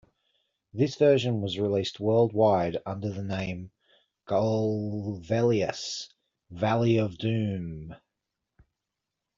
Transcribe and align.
This 0.73 0.95
version 0.95 1.41
was 1.41 1.59
released 1.59 1.99
worldwide 1.99 2.75
under 2.87 3.11
the 3.11 3.21
name 3.21 3.69
"Golvellius: 4.27 6.07
Valley 6.49 6.97
of 6.97 7.19
Doom". 7.19 7.95